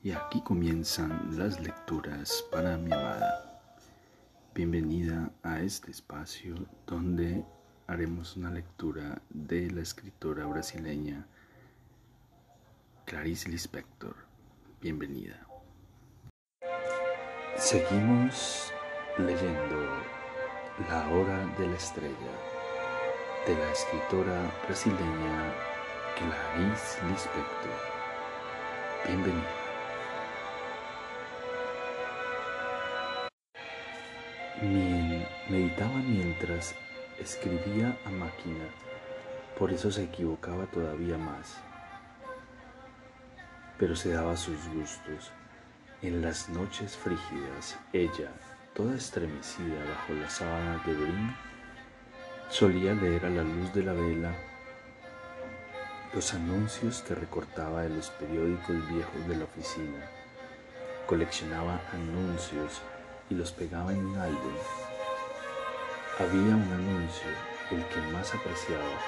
Y 0.00 0.12
aquí 0.12 0.40
comienzan 0.42 1.36
las 1.36 1.58
lecturas 1.58 2.44
para 2.52 2.76
mi 2.76 2.92
amada. 2.92 3.60
Bienvenida 4.54 5.32
a 5.42 5.60
este 5.60 5.90
espacio 5.90 6.54
donde 6.86 7.44
haremos 7.88 8.36
una 8.36 8.48
lectura 8.50 9.20
de 9.28 9.68
la 9.72 9.80
escritora 9.80 10.46
brasileña 10.46 11.26
Clarice 13.06 13.48
Lispector. 13.48 14.14
Bienvenida. 14.80 15.44
Seguimos 17.56 18.72
leyendo 19.18 19.84
La 20.88 21.08
hora 21.08 21.44
de 21.58 21.66
la 21.66 21.76
estrella 21.76 22.34
de 23.48 23.54
la 23.56 23.72
escritora 23.72 24.48
brasileña 24.64 25.52
Clarice 26.16 27.04
Lispector. 27.08 27.80
Bienvenida. 29.04 29.57
Meditaba 34.62 35.96
mientras 35.96 36.74
escribía 37.18 37.96
a 38.04 38.10
máquina, 38.10 38.64
por 39.58 39.72
eso 39.72 39.90
se 39.90 40.04
equivocaba 40.04 40.66
todavía 40.66 41.18
más. 41.18 41.58
Pero 43.78 43.94
se 43.94 44.12
daba 44.12 44.36
sus 44.36 44.66
gustos. 44.68 45.32
En 46.02 46.22
las 46.22 46.48
noches 46.48 46.96
frígidas, 46.96 47.76
ella, 47.92 48.30
toda 48.74 48.96
estremecida 48.96 49.84
bajo 49.84 50.14
las 50.14 50.34
sábanas 50.34 50.84
de 50.86 50.94
brin, 50.94 51.34
solía 52.48 52.94
leer 52.94 53.26
a 53.26 53.30
la 53.30 53.42
luz 53.42 53.72
de 53.74 53.82
la 53.82 53.92
vela 53.92 54.34
los 56.14 56.32
anuncios 56.32 57.02
que 57.02 57.14
recortaba 57.14 57.82
de 57.82 57.90
los 57.90 58.10
periódicos 58.10 58.76
viejos 58.88 59.28
de 59.28 59.36
la 59.36 59.44
oficina. 59.44 60.10
Coleccionaba 61.06 61.80
anuncios 61.92 62.80
y 63.30 63.34
los 63.34 63.52
pegaba 63.52 63.92
en 63.92 64.06
un 64.06 64.18
álbum. 64.18 64.54
Había 66.18 66.56
un 66.56 66.72
anuncio, 66.72 67.30
el 67.70 67.84
que 67.86 68.00
más 68.12 68.34
apreciaba, 68.34 68.98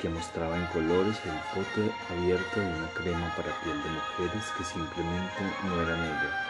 que 0.00 0.08
mostraba 0.08 0.56
en 0.56 0.66
colores 0.66 1.16
el 1.24 1.38
pote 1.54 1.92
abierto 2.10 2.60
de 2.60 2.66
una 2.66 2.88
crema 2.90 3.34
para 3.36 3.58
piel 3.62 3.82
de 3.82 3.90
mujeres 3.90 4.44
que 4.56 4.64
simplemente 4.64 5.42
no 5.64 5.80
eran 5.80 6.00
ella. 6.00 6.46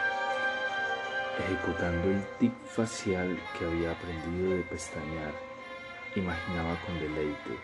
Ejecutando 1.39 2.09
el 2.09 2.23
tic 2.39 2.53
facial 2.65 3.39
que 3.57 3.65
había 3.65 3.91
aprendido 3.91 4.55
de 4.55 4.63
pestañear, 4.63 5.33
imaginaba 6.15 6.75
con 6.85 6.99
deleite 6.99 7.57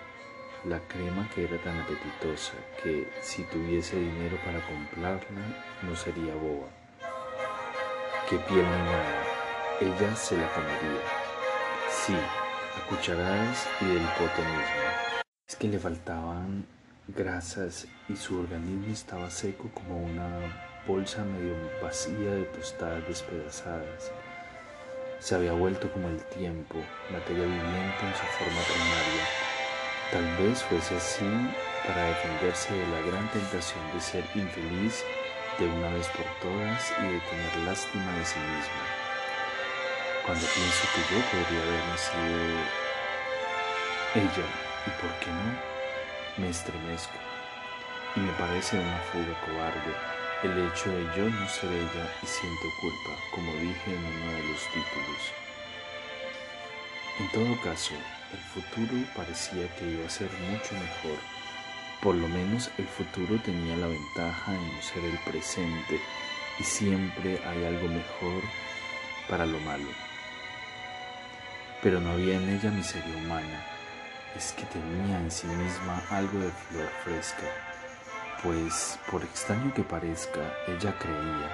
la 0.65 0.79
crema 0.87 1.29
que 1.33 1.45
era 1.45 1.57
tan 1.59 1.79
apetitosa 1.79 2.53
que 2.81 3.07
si 3.21 3.43
tuviese 3.43 3.97
dinero 3.97 4.37
para 4.43 4.59
comprarla 4.65 5.47
no 5.83 5.95
sería 5.95 6.33
boba. 6.33 6.67
Qué 8.29 8.37
piel 8.37 8.63
nada 8.63 9.26
ella 9.79 10.15
se 10.15 10.35
la 10.35 10.51
comería. 10.53 11.01
Sí, 11.91 12.15
a 12.15 12.87
cucharadas 12.89 13.67
y 13.79 13.85
del 13.85 14.03
pote 14.17 14.41
mismo. 14.41 15.21
Es 15.47 15.55
que 15.55 15.67
le 15.67 15.77
faltaban 15.77 16.65
grasas 17.07 17.87
y 18.09 18.15
su 18.15 18.39
organismo 18.39 18.91
estaba 18.91 19.29
seco 19.29 19.69
como 19.75 20.03
una 20.03 20.81
bolsa 20.87 21.23
medio 21.23 21.53
vacía 21.81 22.31
de 22.31 22.45
tostadas 22.45 23.07
despedazadas. 23.07 24.11
Se 25.19 25.35
había 25.35 25.53
vuelto 25.53 25.91
como 25.91 26.07
el 26.07 26.23
tiempo, 26.25 26.79
materia 27.11 27.43
viviente 27.43 28.01
en 28.01 28.15
su 28.15 28.25
forma 28.37 28.61
primaria. 28.63 29.25
Tal 30.11 30.43
vez 30.43 30.63
fuese 30.63 30.95
así 30.95 31.29
para 31.85 32.03
defenderse 32.03 32.73
de 32.73 32.87
la 32.87 33.01
gran 33.01 33.31
tentación 33.31 33.81
de 33.93 34.01
ser 34.01 34.23
infeliz 34.33 35.03
de 35.59 35.67
una 35.67 35.89
vez 35.89 36.07
por 36.07 36.25
todas 36.41 36.93
y 36.99 37.03
de 37.03 37.19
tener 37.19 37.67
lástima 37.67 38.11
de 38.17 38.25
sí 38.25 38.39
misma 38.39 38.96
cuando 40.27 40.45
pienso 40.45 40.83
que 40.93 41.15
yo 41.15 41.21
podría 41.31 41.63
haber 41.63 41.87
nacido 41.87 42.59
ella 44.13 44.47
y 44.85 44.89
por 45.01 45.09
qué 45.21 45.31
no, 45.31 45.55
me 46.35 46.49
estremezco 46.49 47.17
y 48.13 48.19
me 48.19 48.33
parece 48.33 48.77
una 48.77 48.97
fuga 49.09 49.39
cobarde 49.45 49.95
el 50.43 50.67
hecho 50.67 50.89
de 50.91 51.03
yo 51.15 51.29
no 51.29 51.47
ser 51.47 51.71
ella 51.71 52.11
y 52.21 52.27
siento 52.27 52.67
culpa, 52.81 53.11
como 53.31 53.53
dije 53.53 53.93
en 53.93 54.05
uno 54.05 54.31
de 54.33 54.43
los 54.49 54.59
títulos. 54.67 55.23
En 57.19 57.31
todo 57.31 57.61
caso, 57.63 57.93
el 58.33 58.39
futuro 58.39 59.01
parecía 59.15 59.73
que 59.75 59.85
iba 59.89 60.05
a 60.05 60.09
ser 60.09 60.29
mucho 60.51 60.73
mejor. 60.73 61.19
Por 62.01 62.15
lo 62.15 62.27
menos 62.27 62.69
el 62.77 62.87
futuro 62.87 63.39
tenía 63.45 63.77
la 63.77 63.87
ventaja 63.87 64.51
de 64.51 64.59
no 64.59 64.81
ser 64.81 65.05
el 65.05 65.17
presente 65.19 66.01
y 66.59 66.63
siempre 66.63 67.39
hay 67.45 67.63
algo 67.63 67.87
mejor 67.87 68.43
para 69.29 69.45
lo 69.45 69.59
malo 69.61 70.06
pero 71.81 71.99
no 71.99 72.11
había 72.11 72.35
en 72.35 72.49
ella 72.49 72.71
miseria 72.71 73.15
humana, 73.17 73.63
es 74.35 74.53
que 74.53 74.63
tenía 74.65 75.19
en 75.19 75.31
sí 75.31 75.47
misma 75.47 76.01
algo 76.09 76.39
de 76.39 76.51
flor 76.51 76.89
fresca, 77.03 77.47
pues 78.43 78.99
por 79.09 79.23
extraño 79.23 79.73
que 79.73 79.83
parezca, 79.83 80.41
ella 80.67 80.93
creía, 80.97 81.51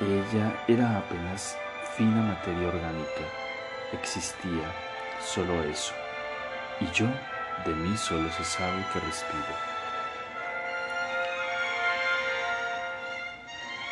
ella 0.00 0.64
era 0.68 0.98
apenas 0.98 1.56
fina 1.96 2.22
materia 2.22 2.68
orgánica, 2.68 3.22
existía 3.92 4.72
solo 5.24 5.62
eso, 5.64 5.94
y 6.80 6.86
yo 6.92 7.06
de 7.64 7.74
mí 7.74 7.96
solo 7.96 8.30
se 8.32 8.44
sabe 8.44 8.84
que 8.92 9.00
respiro. 9.00 9.70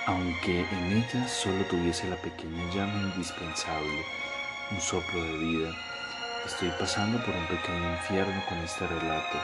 Aunque 0.06 0.60
en 0.60 0.92
ella 0.92 1.28
solo 1.28 1.62
tuviese 1.64 2.08
la 2.08 2.16
pequeña 2.16 2.64
llama 2.72 3.12
indispensable, 3.14 4.04
un 4.70 4.80
soplo 4.80 5.22
de 5.24 5.38
vida. 5.38 5.70
Estoy 6.44 6.70
pasando 6.78 7.18
por 7.24 7.34
un 7.34 7.46
pequeño 7.46 7.90
infierno 7.92 8.42
con 8.48 8.58
este 8.58 8.86
relato. 8.86 9.38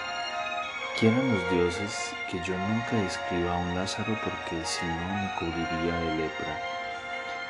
Quieran 0.99 1.33
los 1.33 1.51
dioses 1.51 2.13
que 2.31 2.39
yo 2.45 2.57
nunca 2.57 2.97
describa 2.97 3.55
a 3.55 3.59
un 3.59 3.75
Lázaro 3.75 4.19
porque 4.23 4.65
si 4.65 4.85
no 4.85 5.09
me 5.09 5.31
cubriría 5.39 5.99
de 6.01 6.17
lepra. 6.17 6.61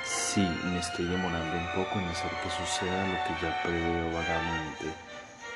Sí, 0.05 0.47
me 0.65 0.79
estoy 0.79 1.07
demorando 1.07 1.57
un 1.57 1.85
poco 1.85 1.99
en 1.99 2.09
hacer 2.09 2.31
que 2.43 2.51
suceda 2.51 3.09
lo 3.09 3.25
que 3.25 3.47
ya 3.47 3.63
preveo 3.63 4.13
vagamente. 4.13 4.87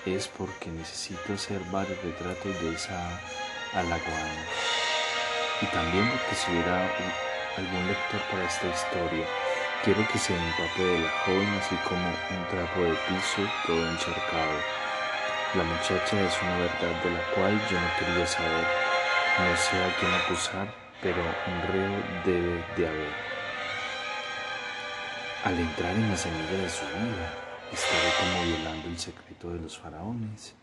Es 0.04 0.28
porque 0.28 0.70
necesito 0.70 1.34
hacer 1.34 1.60
varios 1.70 2.02
retratos 2.02 2.60
de 2.62 2.74
esa 2.74 3.20
alaguana. 3.74 4.44
Y 5.60 5.66
también 5.66 6.08
porque 6.08 6.34
si 6.34 6.50
hubiera 6.50 6.90
algún 7.56 7.86
lector 7.86 8.20
para 8.30 8.44
esta 8.44 8.68
historia, 8.68 9.26
Quiero 9.84 10.06
que 10.08 10.18
se 10.18 10.34
empape 10.34 10.82
de 10.82 10.98
la 10.98 11.10
joven 11.24 11.48
así 11.54 11.76
como 11.88 12.08
un 12.08 12.48
trapo 12.50 12.80
de 12.82 12.94
piso 13.06 13.42
todo 13.64 13.88
encharcado. 13.88 14.58
La 15.54 15.62
muchacha 15.62 16.20
es 16.20 16.42
una 16.42 16.58
verdad 16.58 17.02
de 17.04 17.10
la 17.10 17.22
cual 17.32 17.60
yo 17.70 17.80
no 17.80 17.86
quería 17.96 18.26
saber. 18.26 18.66
No 19.38 19.56
sé 19.56 19.82
a 19.82 19.96
quién 19.96 20.12
acusar, 20.12 20.74
pero 21.00 21.22
un 21.22 21.62
reo 21.72 22.02
debe 22.24 22.64
de 22.76 22.88
haber. 22.88 23.12
Al 25.44 25.58
entrar 25.60 25.94
en 25.94 26.10
la 26.10 26.16
semilla 26.16 26.52
de 26.60 26.68
su 26.68 26.84
vida, 26.84 27.32
estaré 27.72 28.10
como 28.18 28.42
violando 28.46 28.88
el 28.88 28.98
secreto 28.98 29.50
de 29.50 29.60
los 29.60 29.78
faraones. 29.78 30.54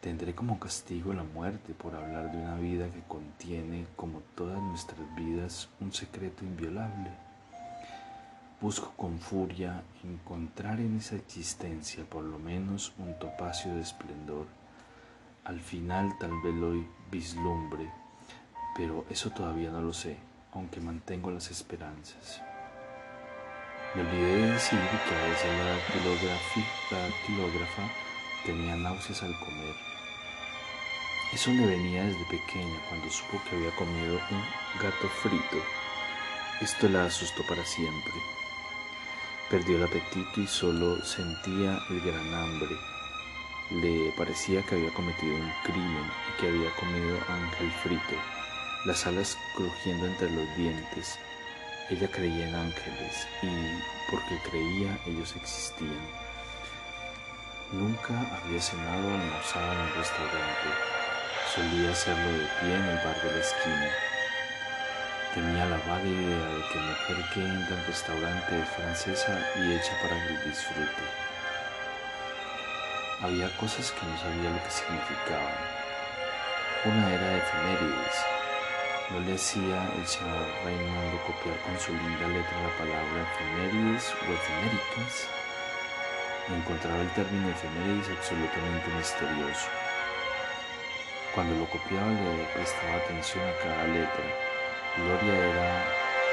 Tendré 0.00 0.34
como 0.34 0.58
castigo 0.58 1.12
la 1.12 1.24
muerte 1.24 1.74
por 1.74 1.94
hablar 1.94 2.32
de 2.32 2.38
una 2.38 2.56
vida 2.56 2.86
que 2.90 3.02
contiene, 3.06 3.86
como 3.96 4.20
todas 4.34 4.60
nuestras 4.62 5.14
vidas, 5.14 5.68
un 5.78 5.92
secreto 5.92 6.44
inviolable. 6.44 7.27
Busco 8.60 8.92
con 8.96 9.20
furia 9.20 9.84
encontrar 10.02 10.80
en 10.80 10.96
esa 10.96 11.14
existencia 11.14 12.02
por 12.04 12.24
lo 12.24 12.40
menos 12.40 12.92
un 12.98 13.16
topacio 13.16 13.72
de 13.72 13.82
esplendor. 13.82 14.46
Al 15.44 15.60
final 15.60 16.18
tal 16.18 16.32
vez 16.42 16.54
lo 16.56 16.84
vislumbre, 17.08 17.88
pero 18.76 19.04
eso 19.10 19.30
todavía 19.30 19.70
no 19.70 19.80
lo 19.80 19.92
sé, 19.92 20.16
aunque 20.54 20.80
mantengo 20.80 21.30
las 21.30 21.52
esperanzas. 21.52 22.42
Me 23.94 24.02
olvidé 24.02 24.36
de 24.38 24.50
decir 24.50 24.80
que 24.80 25.14
a 25.14 25.28
veces 25.28 25.56
la 26.90 26.98
dactilógrafa 26.98 27.82
tenía 28.44 28.74
náuseas 28.74 29.22
al 29.22 29.38
comer. 29.38 29.76
Eso 31.32 31.52
le 31.52 31.64
venía 31.64 32.02
desde 32.02 32.24
pequeña 32.24 32.80
cuando 32.88 33.08
supo 33.08 33.40
que 33.48 33.54
había 33.54 33.70
comido 33.76 34.14
un 34.14 34.42
gato 34.82 35.08
frito. 35.22 35.58
Esto 36.60 36.88
la 36.88 37.04
asustó 37.04 37.44
para 37.46 37.64
siempre. 37.64 38.37
Perdió 39.50 39.78
el 39.78 39.84
apetito 39.84 40.42
y 40.42 40.46
solo 40.46 41.02
sentía 41.02 41.80
el 41.88 42.00
gran 42.02 42.34
hambre. 42.34 42.76
Le 43.70 44.12
parecía 44.12 44.62
que 44.62 44.74
había 44.74 44.92
cometido 44.92 45.34
un 45.36 45.50
crimen 45.64 46.04
y 46.04 46.40
que 46.40 46.48
había 46.48 46.70
comido 46.76 47.16
ángel 47.28 47.70
frito, 47.82 48.14
las 48.84 49.06
alas 49.06 49.38
crujiendo 49.56 50.06
entre 50.06 50.30
los 50.30 50.54
dientes. 50.54 51.18
Ella 51.88 52.10
creía 52.10 52.46
en 52.46 52.54
ángeles 52.56 53.26
y 53.42 54.10
porque 54.10 54.38
creía 54.50 54.98
ellos 55.06 55.34
existían. 55.34 56.06
Nunca 57.72 58.40
había 58.44 58.60
cenado 58.60 59.08
o 59.08 59.14
almorzado 59.14 59.72
en 59.72 59.78
un 59.78 59.94
restaurante. 59.94 60.68
Solía 61.54 61.90
hacerlo 61.92 62.32
de 62.32 62.46
pie 62.60 62.74
en 62.74 62.84
el 62.84 62.96
bar 62.96 63.22
de 63.22 63.32
la 63.32 63.40
esquina. 63.40 64.07
Tenía 65.34 65.66
la 65.66 65.76
vaga 65.76 66.04
idea 66.04 66.46
de 66.48 66.62
que 66.72 66.78
mujer 66.78 67.16
que 67.34 67.44
entra 67.44 67.76
en 67.76 67.86
restaurante 67.86 68.60
es 68.60 68.68
francesa 68.70 69.38
y 69.56 69.74
hecha 69.74 69.92
para 70.00 70.16
el 70.16 70.42
disfrute. 70.42 71.04
Había 73.20 73.54
cosas 73.58 73.92
que 73.92 74.06
no 74.06 74.16
sabía 74.16 74.50
lo 74.50 74.62
que 74.64 74.70
significaban. 74.70 75.54
Una 76.86 77.12
era 77.12 77.36
efemérides. 77.36 78.16
No 79.10 79.20
le 79.20 79.34
hacía 79.34 79.90
el 79.98 80.06
señor 80.06 80.48
Raimundo 80.64 81.20
copiar 81.26 81.58
con 81.60 81.78
su 81.78 81.92
linda 81.92 82.26
letra 82.26 82.62
la 82.62 82.78
palabra 82.78 83.28
efemérides 83.28 84.14
o 84.14 84.32
efeméricas. 84.32 85.28
Encontraba 86.48 87.02
el 87.02 87.10
término 87.10 87.50
efemérides 87.50 88.08
absolutamente 88.16 88.88
misterioso. 88.96 89.68
Cuando 91.34 91.54
lo 91.54 91.68
copiaba 91.68 92.08
le 92.08 92.44
prestaba 92.54 92.96
atención 92.96 93.46
a 93.46 93.58
cada 93.62 93.86
letra. 93.88 94.47
Gloria 94.98 95.34
era 95.34 95.84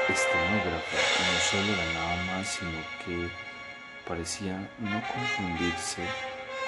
estenógrafa 0.08 0.96
y 0.96 1.32
no 1.32 1.40
solo 1.40 1.72
era 1.72 1.92
nada 1.94 2.24
más, 2.24 2.48
sino 2.48 2.78
que 3.04 3.28
parecía 4.06 4.58
no 4.80 5.00
confundirse 5.12 6.02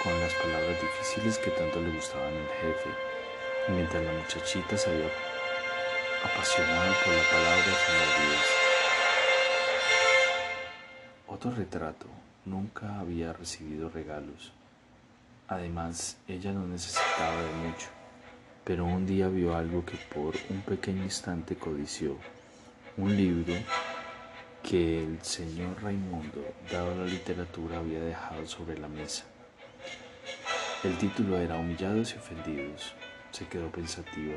con 0.02 0.18
las 0.20 0.32
palabras 0.34 0.80
difíciles 0.80 1.38
que 1.38 1.50
tanto 1.50 1.80
le 1.80 1.90
gustaban 1.90 2.32
al 2.32 2.48
jefe, 2.60 2.90
mientras 3.68 4.04
la 4.04 4.12
muchachita 4.12 4.76
se 4.76 4.90
había 4.90 5.10
apasionado 6.24 6.94
por 7.04 7.14
la 7.14 7.22
palabra 7.30 7.64
Días. 7.64 8.46
Otro 11.26 11.50
retrato, 11.50 12.06
nunca 12.44 13.00
había 13.00 13.32
recibido 13.32 13.88
regalos. 13.88 14.52
Además, 15.48 16.16
ella 16.28 16.52
no 16.52 16.66
necesitaba 16.66 17.42
de 17.42 17.52
mucho, 17.54 17.88
pero 18.68 18.84
un 18.84 19.06
día 19.06 19.28
vio 19.28 19.56
algo 19.56 19.82
que 19.82 19.96
por 20.14 20.34
un 20.50 20.60
pequeño 20.60 21.02
instante 21.02 21.56
codició, 21.56 22.18
un 22.98 23.16
libro 23.16 23.54
que 24.62 25.02
el 25.02 25.22
señor 25.22 25.82
Raimundo, 25.82 26.44
dado 26.70 26.94
la 26.94 27.06
literatura, 27.06 27.78
había 27.78 27.98
dejado 28.00 28.46
sobre 28.46 28.76
la 28.76 28.88
mesa. 28.88 29.24
El 30.84 30.98
título 30.98 31.38
era 31.38 31.56
Humillados 31.56 32.12
y 32.12 32.18
Ofendidos. 32.18 32.92
Se 33.30 33.46
quedó 33.46 33.72
pensativa. 33.72 34.36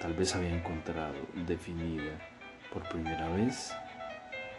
Tal 0.00 0.14
vez 0.14 0.34
había 0.34 0.50
encontrado 0.50 1.14
definida 1.46 2.18
por 2.72 2.82
primera 2.88 3.28
vez 3.28 3.72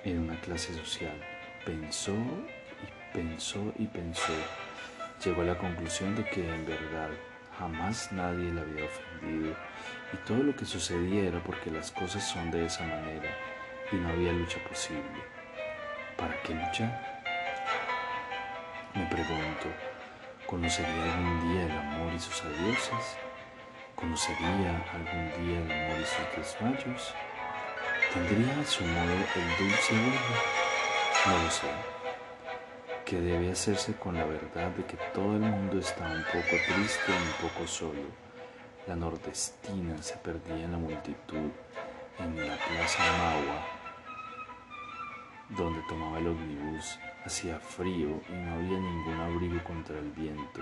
en 0.05 0.19
una 0.19 0.39
clase 0.39 0.73
social. 0.73 1.21
Pensó 1.65 2.13
y 2.13 3.17
pensó 3.17 3.73
y 3.77 3.85
pensó. 3.87 4.33
Llegó 5.25 5.41
a 5.41 5.45
la 5.45 5.57
conclusión 5.57 6.15
de 6.15 6.23
que 6.29 6.47
en 6.47 6.65
verdad 6.65 7.09
jamás 7.59 8.11
nadie 8.11 8.51
le 8.51 8.61
había 8.61 8.85
ofendido 8.85 9.55
y 10.13 10.17
todo 10.25 10.43
lo 10.43 10.55
que 10.55 10.65
sucedía 10.65 11.23
era 11.23 11.43
porque 11.43 11.71
las 11.71 11.91
cosas 11.91 12.23
son 12.27 12.51
de 12.51 12.65
esa 12.65 12.83
manera 12.83 13.29
y 13.91 13.95
no 13.95 14.09
había 14.09 14.31
lucha 14.31 14.59
posible. 14.67 15.23
¿Para 16.17 16.41
qué 16.43 16.53
luchar? 16.53 17.23
Me 18.93 19.05
pregunto. 19.05 19.67
¿Conocería 20.45 21.13
algún 21.13 21.53
día 21.53 21.65
el 21.65 21.71
amor 21.71 22.13
y 22.13 22.19
sus 22.19 22.41
adioses? 22.43 23.17
¿Conocería 23.95 24.85
algún 24.93 25.45
día 25.45 25.59
el 25.59 25.71
amor 25.71 26.01
y 26.01 26.05
sus 26.05 26.37
desmayos? 26.37 27.13
¿Tendría 28.13 28.59
a 28.59 28.65
su 28.65 28.85
modo 28.85 29.13
el 29.35 29.57
dulce 29.57 29.93
vuelo? 29.93 30.19
No 31.25 31.43
lo 31.43 31.51
sé. 31.51 31.96
¿Qué 33.07 33.21
debe 33.21 33.51
hacerse 33.51 33.93
con 33.93 34.15
la 34.15 34.25
verdad 34.25 34.69
de 34.71 34.83
que 34.83 34.97
todo 35.13 35.37
el 35.37 35.41
mundo 35.41 35.79
está 35.79 36.05
un 36.07 36.23
poco 36.23 36.57
triste 36.67 37.07
y 37.07 37.13
un 37.13 37.49
poco 37.49 37.65
solo? 37.65 38.03
La 38.85 38.97
nordestina 38.97 39.97
se 40.03 40.17
perdía 40.17 40.65
en 40.65 40.73
la 40.73 40.77
multitud 40.77 41.49
en 42.19 42.35
la 42.35 42.57
plaza 42.57 43.03
Magua 43.17 43.77
donde 45.49 45.81
tomaba 45.87 46.19
el 46.19 46.27
ómnibus. 46.27 46.99
Hacía 47.25 47.59
frío 47.59 48.21
y 48.29 48.33
no 48.33 48.55
había 48.55 48.77
ningún 48.77 49.19
abrigo 49.21 49.63
contra 49.63 49.97
el 49.97 50.11
viento. 50.11 50.61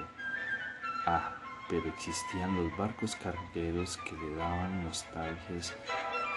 Ah, 1.05 1.35
pero 1.69 1.87
existían 1.89 2.55
los 2.55 2.77
barcos 2.77 3.15
cargueros 3.15 3.97
que 3.97 4.15
le 4.15 4.35
daban 4.35 4.83
nostalgias, 4.83 5.73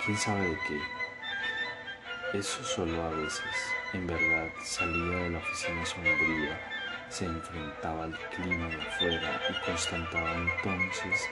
quién 0.04 0.16
sabe 0.16 0.48
de 0.48 0.58
qué. 0.66 2.38
Eso 2.38 2.62
solo 2.64 3.02
a 3.02 3.10
veces. 3.10 3.77
En 3.92 4.06
verdad, 4.06 4.48
salía 4.62 5.16
de 5.16 5.30
la 5.30 5.38
oficina 5.38 5.84
sombría, 5.86 6.60
se 7.08 7.24
enfrentaba 7.24 8.04
al 8.04 8.18
clima 8.30 8.68
de 8.68 8.82
afuera 8.82 9.40
y 9.48 9.64
constataba 9.64 10.34
entonces 10.34 11.28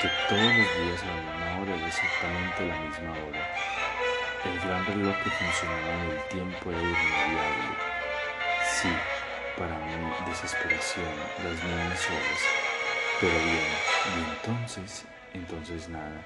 que 0.00 0.08
todos 0.28 0.42
los 0.42 0.54
días 0.54 1.02
a 1.02 1.06
la 1.06 1.14
misma 1.14 1.62
hora 1.62 1.76
era 1.76 1.86
exactamente 1.86 2.66
la 2.66 2.80
misma 2.80 3.12
hora 3.12 3.74
el 4.44 4.60
gran 4.60 4.84
reloj 4.84 5.16
que 5.22 5.30
funcionaba 5.30 6.04
en 6.04 6.10
el 6.10 6.22
tiempo 6.28 6.70
era 6.70 6.80
irremediable. 6.80 7.74
Sí, 8.70 8.88
para 9.56 9.78
mi 9.78 10.30
desesperación, 10.30 11.14
las 11.42 11.64
mismas 11.64 12.10
horas. 12.10 12.40
Pero 13.20 13.32
bien, 13.32 13.70
y 14.16 14.30
entonces, 14.30 15.04
entonces 15.32 15.88
nada. 15.88 16.20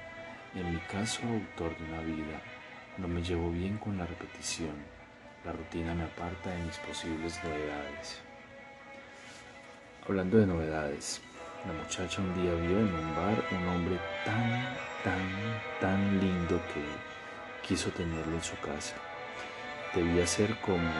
En 0.55 0.73
mi 0.73 0.79
caso, 0.81 1.21
autor 1.23 1.77
de 1.77 1.83
una 1.85 2.01
vida, 2.01 2.41
no 2.99 3.07
me 3.07 3.21
llevo 3.21 3.49
bien 3.49 3.77
con 3.77 3.97
la 3.97 4.05
repetición. 4.05 4.75
La 5.45 5.53
rutina 5.53 5.93
me 5.93 6.03
aparta 6.03 6.49
de 6.49 6.63
mis 6.63 6.77
posibles 6.77 7.41
novedades. 7.43 8.19
Hablando 10.07 10.37
de 10.37 10.45
novedades, 10.45 11.21
la 11.65 11.73
muchacha 11.73 12.21
un 12.21 12.33
día 12.35 12.53
vio 12.55 12.79
en 12.79 12.93
un 12.93 13.15
bar 13.15 13.43
un 13.51 13.67
hombre 13.69 13.97
tan, 14.25 14.75
tan, 15.03 15.21
tan 15.79 16.19
lindo 16.19 16.61
que 16.73 17.67
quiso 17.67 17.89
tenerlo 17.91 18.35
en 18.35 18.43
su 18.43 18.57
casa. 18.59 18.95
Debía 19.95 20.27
ser 20.27 20.55
como, 20.59 20.91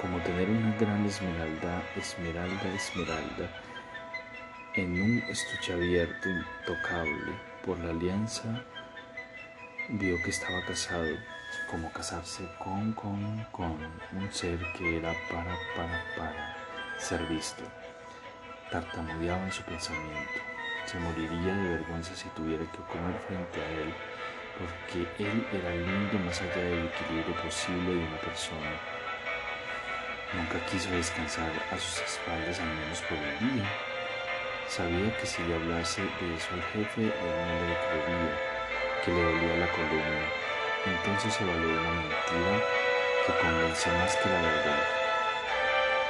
como 0.00 0.18
tener 0.18 0.48
una 0.48 0.76
gran 0.76 1.06
esmeralda, 1.06 1.82
esmeralda, 1.96 2.74
esmeralda, 2.74 3.50
en 4.74 5.00
un 5.00 5.18
estuche 5.28 5.72
abierto, 5.72 6.28
intocable. 6.28 7.50
Por 7.64 7.78
la 7.80 7.90
alianza 7.90 8.64
vio 9.92 10.22
que 10.22 10.30
estaba 10.30 10.64
casado, 10.64 11.16
como 11.68 11.92
casarse 11.92 12.48
con, 12.58 12.92
con, 12.92 13.44
con 13.50 13.76
un 14.12 14.32
ser 14.32 14.58
que 14.76 14.98
era 14.98 15.12
para, 15.30 15.56
para, 15.76 16.04
para 16.16 16.56
ser 16.98 17.26
visto. 17.26 17.62
Tartamudeaba 18.70 19.44
en 19.44 19.52
su 19.52 19.62
pensamiento. 19.62 20.40
Se 20.86 20.98
moriría 20.98 21.54
de 21.54 21.68
vergüenza 21.76 22.14
si 22.14 22.28
tuviera 22.30 22.64
que 22.70 22.78
comer 22.92 23.18
frente 23.26 23.60
a 23.60 23.68
él 23.68 23.94
porque 24.60 25.06
él 25.24 25.46
era 25.52 25.70
lindo 25.74 26.18
más 26.26 26.40
allá 26.42 26.62
del 26.62 26.86
equilibrio 26.86 27.34
posible 27.42 27.94
de 27.94 28.06
una 28.06 28.18
persona. 28.18 28.70
Nunca 30.34 30.64
quiso 30.66 30.90
descansar 30.90 31.50
a 31.70 31.78
sus 31.78 32.02
espaldas 32.02 32.60
al 32.60 32.68
menos 32.68 33.00
por 33.02 33.16
un 33.16 33.56
día. 33.56 33.68
Sabía 34.68 35.16
que 35.16 35.26
si 35.26 35.42
le 35.44 35.54
hablase 35.54 36.02
de 36.02 36.34
eso 36.36 36.48
al 36.54 36.62
jefe, 36.62 37.02
él 37.02 37.10
no 37.10 37.68
le 37.68 37.76
creería, 38.04 38.49
que 39.04 39.10
le 39.10 39.22
dolía 39.22 39.56
la 39.56 39.72
columna. 39.72 40.24
Entonces 40.86 41.34
se 41.34 41.44
valió 41.44 41.68
una 41.68 41.90
mentira 41.90 42.54
que 43.26 43.32
convenció 43.40 43.92
más 43.94 44.16
que 44.16 44.28
la 44.28 44.40
verdad. 44.40 44.82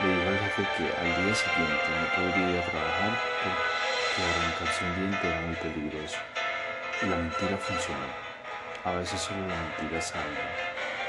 Le 0.01 0.09
dijo 0.09 0.29
al 0.29 0.39
jefe 0.39 0.63
que 0.77 0.87
al 0.97 1.25
día 1.25 1.35
siguiente 1.35 1.89
no 1.91 2.07
podría 2.15 2.51
ir 2.51 2.59
a 2.59 2.71
trabajar 2.71 3.13
porque 3.43 4.21
arrancarse 4.31 4.85
un 4.85 4.95
diente 4.97 5.29
era 5.29 5.41
muy 5.43 5.57
peligroso. 5.57 6.19
La 7.03 7.17
mentira 7.17 7.57
funcionó. 7.57 8.09
A 8.85 8.93
veces 8.93 9.21
solo 9.21 9.41
la 9.47 9.55
mentira 9.55 10.01
salva. 10.01 10.47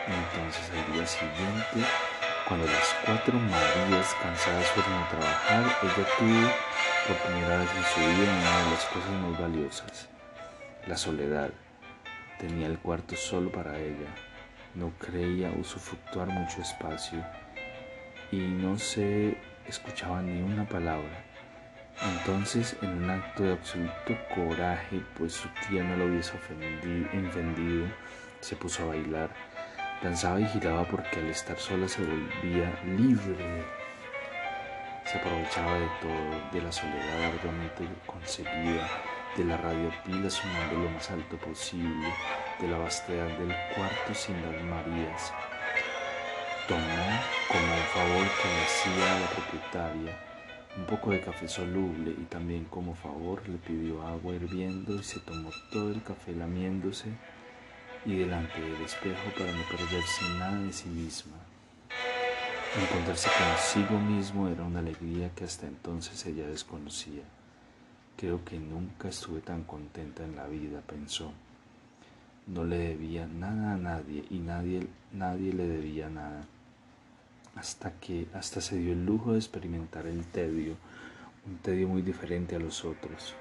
Entonces 0.07 0.71
al 0.71 0.93
día 0.93 1.05
siguiente, 1.05 1.87
cuando 2.47 2.65
las 2.65 2.95
cuatro 3.05 3.33
Marías 3.37 4.15
cansadas 4.21 4.67
fueron 4.67 4.93
a 4.93 5.09
trabajar, 5.09 5.63
ella 5.83 6.07
tuvo 6.17 6.51
por 7.07 7.17
primera 7.17 7.57
vez 7.57 7.69
en 7.75 7.83
su 7.85 7.99
vida 7.99 8.31
una 8.31 8.57
de 8.63 8.71
las 8.71 8.85
cosas 8.85 9.11
más 9.21 9.39
valiosas, 9.39 10.09
la 10.87 10.97
soledad. 10.97 11.51
Tenía 12.41 12.65
el 12.65 12.79
cuarto 12.79 13.15
solo 13.15 13.51
para 13.51 13.77
ella. 13.77 14.09
No 14.73 14.91
creía 14.97 15.51
usufructuar 15.51 16.27
mucho 16.27 16.59
espacio 16.59 17.23
y 18.31 18.37
no 18.37 18.79
se 18.79 19.37
escuchaba 19.67 20.23
ni 20.23 20.41
una 20.41 20.67
palabra. 20.67 21.23
Entonces, 22.01 22.75
en 22.81 23.03
un 23.03 23.11
acto 23.11 23.43
de 23.43 23.53
absoluto 23.53 24.17
coraje, 24.33 25.03
pues 25.19 25.33
su 25.33 25.49
tía 25.67 25.83
no 25.83 25.95
lo 25.97 26.05
hubiese 26.07 26.35
ofendido, 26.35 27.85
se 28.39 28.55
puso 28.55 28.83
a 28.83 28.87
bailar. 28.87 29.29
Danzaba 30.01 30.41
y 30.41 30.47
giraba 30.47 30.83
porque 30.85 31.19
al 31.19 31.27
estar 31.27 31.59
sola 31.59 31.87
se 31.87 32.03
volvía 32.03 32.73
libre. 32.97 33.63
Se 35.05 35.19
aprovechaba 35.19 35.75
de 35.75 35.89
todo, 36.01 36.51
de 36.51 36.61
la 36.63 36.71
soledad 36.71 37.23
arduamente 37.35 37.87
conseguida, 38.07 38.87
de 39.37 39.45
la 39.45 39.57
radio 39.57 39.89
pila 40.05 40.29
sonando 40.29 40.79
lo 40.79 40.89
más 40.89 41.09
alto 41.09 41.37
posible, 41.37 42.07
de 42.59 42.67
la 42.67 42.77
vastedad 42.77 43.27
del 43.37 43.55
cuarto 43.75 44.13
sin 44.13 44.41
las 44.41 44.61
Marías. 44.63 45.33
Tomó 46.67 46.81
como 47.47 47.73
un 47.73 47.87
favor 47.93 48.27
que 48.41 48.47
le 48.47 48.63
hacía 48.63 49.19
la 49.19 49.27
propietaria 49.27 50.31
un 50.77 50.85
poco 50.85 51.11
de 51.11 51.19
café 51.19 51.47
soluble 51.47 52.11
y 52.11 52.23
también 52.25 52.65
como 52.65 52.95
favor 52.95 53.47
le 53.47 53.57
pidió 53.57 54.01
agua 54.07 54.33
hirviendo 54.33 54.95
y 54.95 55.03
se 55.03 55.19
tomó 55.19 55.49
todo 55.71 55.91
el 55.91 56.01
café 56.01 56.33
lamiéndose 56.33 57.09
y 58.05 58.15
delante 58.15 58.59
del 58.59 58.81
espejo 58.81 59.31
para 59.37 59.51
no 59.51 59.63
perderse 59.63 60.23
nada 60.39 60.57
de 60.59 60.71
sí 60.71 60.87
misma. 60.87 61.37
Encontrarse 62.79 63.29
consigo 63.37 63.99
mismo 63.99 64.47
era 64.47 64.63
una 64.63 64.79
alegría 64.79 65.29
que 65.35 65.43
hasta 65.43 65.67
entonces 65.67 66.25
ella 66.25 66.47
desconocía. 66.47 67.23
Creo 68.21 68.45
que 68.45 68.59
nunca 68.59 69.09
estuve 69.09 69.41
tan 69.41 69.63
contenta 69.63 70.23
en 70.23 70.35
la 70.35 70.45
vida, 70.45 70.81
pensó. 70.81 71.33
No 72.45 72.63
le 72.63 72.77
debía 72.77 73.25
nada 73.25 73.73
a 73.73 73.77
nadie 73.77 74.23
y 74.29 74.37
nadie, 74.37 74.87
nadie 75.11 75.51
le 75.51 75.67
debía 75.67 76.07
nada. 76.07 76.43
Hasta 77.55 77.93
que 77.93 78.27
hasta 78.35 78.61
se 78.61 78.77
dio 78.77 78.93
el 78.93 79.03
lujo 79.03 79.31
de 79.31 79.39
experimentar 79.39 80.05
el 80.05 80.23
tedio, 80.27 80.75
un 81.47 81.57
tedio 81.63 81.87
muy 81.87 82.03
diferente 82.03 82.55
a 82.55 82.59
los 82.59 82.85
otros. 82.85 83.33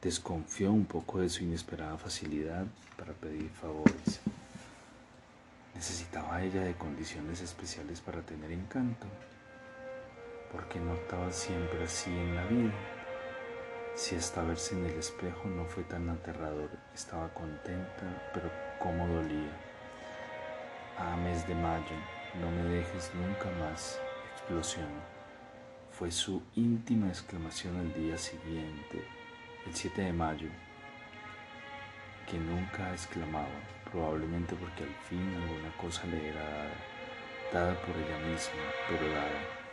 Desconfió 0.00 0.70
un 0.70 0.84
poco 0.84 1.18
de 1.18 1.28
su 1.28 1.42
inesperada 1.42 1.98
facilidad 1.98 2.64
para 2.96 3.12
pedir 3.12 3.50
favores. 3.50 4.20
Necesitaba 5.74 6.44
ella 6.44 6.62
de 6.62 6.76
condiciones 6.76 7.40
especiales 7.40 8.00
para 8.00 8.22
tener 8.22 8.52
encanto, 8.52 9.08
porque 10.52 10.78
no 10.78 10.94
estaba 10.94 11.32
siempre 11.32 11.82
así 11.82 12.10
en 12.10 12.36
la 12.36 12.46
vida. 12.46 12.95
Si 13.96 14.14
hasta 14.14 14.42
verse 14.42 14.74
en 14.74 14.84
el 14.84 14.98
espejo 14.98 15.48
no 15.48 15.64
fue 15.64 15.82
tan 15.82 16.10
aterrador, 16.10 16.68
estaba 16.94 17.32
contenta, 17.32 18.30
pero 18.34 18.52
cómo 18.78 19.08
dolía. 19.08 19.50
Ah, 20.98 21.16
mes 21.16 21.48
de 21.48 21.54
mayo, 21.54 21.96
no 22.38 22.50
me 22.50 22.62
dejes 22.64 23.10
nunca 23.14 23.50
más, 23.58 23.98
explosión. 24.34 24.90
Fue 25.92 26.10
su 26.10 26.42
íntima 26.56 27.08
exclamación 27.08 27.74
al 27.78 27.94
día 27.94 28.18
siguiente, 28.18 29.02
el 29.66 29.74
7 29.74 30.02
de 30.02 30.12
mayo, 30.12 30.48
que 32.30 32.36
nunca 32.36 32.92
exclamaba, 32.92 33.48
probablemente 33.90 34.54
porque 34.56 34.84
al 34.84 34.94
fin 35.08 35.42
alguna 35.42 35.74
cosa 35.78 36.06
le 36.08 36.28
era 36.28 36.42
dada, 36.42 36.74
dada 37.50 37.80
por 37.80 37.96
ella 37.96 38.18
misma, 38.28 38.60
pero 38.90 39.08
dada. 39.08 39.65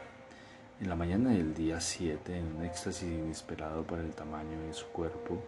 En 0.79 0.89
la 0.89 0.95
mañana 0.95 1.29
del 1.29 1.53
día 1.53 1.79
7, 1.79 2.35
en 2.35 2.55
un 2.57 2.65
éxtasis 2.65 3.03
inesperado 3.03 3.83
para 3.83 4.01
el 4.01 4.11
tamaño 4.11 4.59
de 4.65 4.73
su 4.73 4.87
cuerpo, 4.87 5.41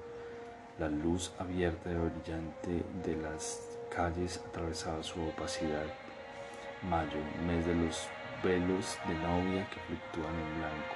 la 0.77 0.88
luz 0.88 1.34
abierta 1.39 1.89
y 1.89 1.96
brillante 1.96 2.86
de 3.03 3.15
las 3.17 3.60
calles 3.94 4.39
atravesaba 4.48 5.01
su 5.03 5.20
opacidad. 5.22 5.88
Mayo, 6.84 7.17
mes 7.48 7.65
de 7.65 7.74
los 7.74 8.08
velos 8.44 8.98
de 9.08 9.15
novia 9.15 9.67
que 9.72 9.79
fluctúan 9.79 10.36
en 10.36 10.58
blanco. 10.60 10.96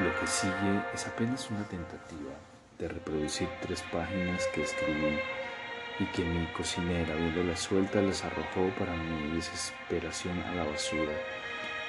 Lo 0.00 0.18
que 0.18 0.26
sigue 0.26 0.82
es 0.94 1.06
apenas 1.06 1.50
una 1.50 1.68
tentativa 1.68 2.32
de 2.78 2.88
reproducir 2.88 3.48
tres 3.60 3.82
páginas 3.92 4.42
que 4.54 4.62
escribí 4.62 5.18
y 6.00 6.06
que 6.06 6.24
mi 6.24 6.46
cocinera, 6.48 7.14
viéndolas 7.14 7.60
sueltas, 7.60 8.02
las 8.02 8.24
arrojó 8.24 8.70
para 8.78 8.96
mi 8.96 9.36
desesperación 9.36 10.40
a 10.42 10.54
la 10.54 10.64
basura. 10.64 11.12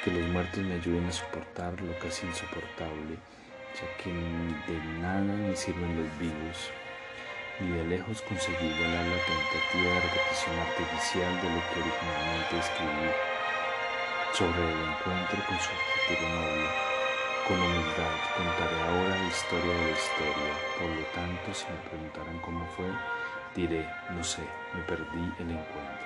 Que 0.05 0.12
los 0.12 0.29
muertos 0.29 0.62
me 0.62 0.75
ayuden 0.75 1.07
a 1.07 1.12
soportar 1.12 1.81
lo 1.81 1.97
casi 1.97 2.27
insoportable, 2.27 3.17
ya 3.74 3.97
que 3.97 4.13
de 4.13 4.79
nada 5.01 5.33
me 5.33 5.55
sirven 5.55 5.97
los 5.97 6.19
vivos. 6.19 6.69
Ni 7.59 7.71
de 7.71 7.85
lejos 7.85 8.21
conseguí 8.21 8.67
igualar 8.67 9.03
la 9.03 9.17
tentativa 9.25 9.95
de 9.95 10.01
repetición 10.01 10.59
artificial 10.59 11.41
de 11.41 11.50
lo 11.50 11.57
que 11.57 11.79
originalmente 11.81 12.53
escribí 12.59 13.09
sobre 14.31 14.62
el 14.62 14.79
encuentro 14.93 15.41
con 15.47 15.57
su 15.57 15.74
futuro 15.74 16.29
novio. 16.38 16.69
Con 17.47 17.57
humildad 17.57 18.15
contaré 18.38 18.81
ahora 18.85 19.09
la 19.09 19.27
historia 19.27 19.74
de 19.74 19.85
la 19.89 19.97
historia, 19.97 20.53
por 20.77 20.89
lo 20.91 21.05
tanto 21.15 21.51
si 21.51 21.65
me 21.65 21.89
preguntaran 21.89 22.39
cómo 22.41 22.63
fue, 22.77 22.91
diré, 23.55 23.89
no 24.12 24.24
sé, 24.24 24.43
me 24.71 24.81
perdí 24.83 25.33
el 25.39 25.50
encuentro. 25.50 26.05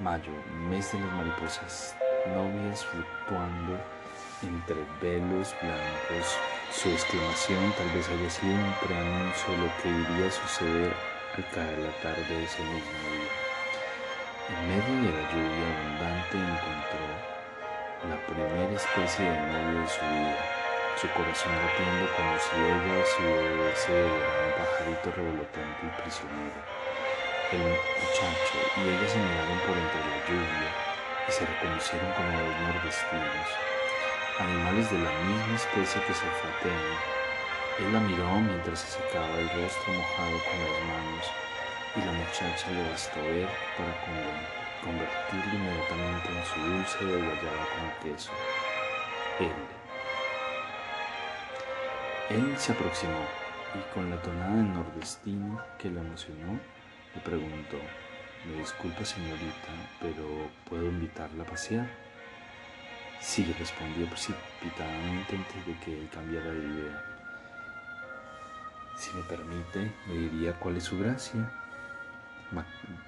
Mayo, 0.00 0.32
mes 0.68 0.90
de 0.92 0.98
las 0.98 1.12
mariposas, 1.12 1.96
novias 2.34 2.84
fluctuando 2.84 3.78
entre 4.42 4.76
velos 5.00 5.54
blancos. 5.60 6.38
Su 6.72 6.90
exclamación 6.90 7.72
tal 7.76 7.88
vez 7.90 8.08
haya 8.08 8.30
sido 8.30 8.54
un 8.54 8.74
preanuncio 8.84 9.50
de 9.50 9.58
lo 9.58 9.70
que 9.82 9.88
iría 9.88 10.28
a 10.28 10.30
suceder 10.30 10.92
al 11.36 11.44
caer 11.50 11.78
la 11.78 11.92
tarde 12.02 12.24
de 12.28 12.44
ese 12.44 12.62
mismo 12.62 12.98
día. 13.08 13.32
En 14.48 14.68
medio 14.68 14.94
de 15.04 15.12
la 15.16 15.24
lluvia 15.32 15.66
abundante 15.74 16.36
encontró 16.38 17.04
la 18.08 18.18
primera 18.26 18.72
especie 18.76 19.24
de 19.24 19.40
novio 19.40 19.80
de 19.80 19.88
su 19.88 20.00
vida, 20.00 20.38
su 21.00 21.08
corazón 21.10 21.52
latiendo 21.52 22.06
como 22.16 22.32
si 22.38 22.56
ella 22.56 23.04
se 23.04 23.22
hubiese 23.22 23.92
devorado 23.92 24.46
un 24.46 24.52
pajarito 24.54 25.10
revolotante 25.16 25.80
y 25.82 26.00
prisionero. 26.00 26.60
El 27.50 27.64
muchacho 27.64 28.58
y 28.76 28.88
ella 28.88 29.08
se 29.08 29.18
miraron 29.18 29.58
por 29.64 29.76
entre 29.76 30.00
la 30.04 30.18
lluvia 30.28 30.87
y 31.28 31.32
se 31.32 31.44
reconocieron 31.44 32.12
como 32.14 32.30
los 32.30 32.60
nordestinos, 32.60 33.48
animales 34.38 34.90
de 34.90 34.98
la 34.98 35.10
misma 35.10 35.54
especie 35.54 36.02
que 36.02 36.14
se 36.14 36.24
olfatean. 36.26 37.18
Él 37.78 37.92
la 37.92 38.00
miró 38.00 38.40
mientras 38.40 38.80
se 38.80 38.98
secaba 38.98 39.38
el 39.38 39.48
rostro 39.50 39.92
mojado 39.92 40.38
con 40.42 40.58
las 40.64 40.82
manos 40.88 41.26
y 41.96 42.00
la 42.00 42.12
muchacha 42.12 42.70
le 42.70 42.90
bastó 42.90 43.22
ver 43.22 43.48
para 43.76 43.92
convertirlo 44.82 45.54
inmediatamente 45.54 46.28
en 46.28 46.44
su 46.44 46.60
dulce 46.60 47.04
de 47.04 47.16
guayaba 47.18 47.64
con 47.74 48.10
queso. 48.10 48.32
Él. 49.38 49.52
Él 52.30 52.58
se 52.58 52.72
aproximó 52.72 53.24
y 53.74 53.94
con 53.94 54.10
la 54.10 54.20
tonada 54.22 54.56
del 54.56 54.72
nordestino 54.72 55.62
que 55.78 55.90
la 55.90 56.00
emocionó, 56.00 56.58
le 57.14 57.20
preguntó, 57.20 57.78
me 58.46 58.58
disculpa 58.58 59.04
señorita, 59.04 59.72
pero 60.00 60.50
¿puedo 60.68 60.86
invitarla 60.86 61.42
a 61.42 61.46
pasear? 61.46 61.88
Sí, 63.20 63.44
respondió 63.58 64.06
precipitadamente 64.08 65.36
antes 65.36 65.66
de 65.66 65.76
que 65.80 66.00
él 66.00 66.08
cambiara 66.12 66.50
de 66.50 66.58
idea. 66.58 67.04
Si 68.96 69.12
me 69.16 69.22
permite, 69.24 69.92
me 70.06 70.14
diría 70.14 70.52
cuál 70.54 70.76
es 70.76 70.84
su 70.84 70.98
gracia. 70.98 71.50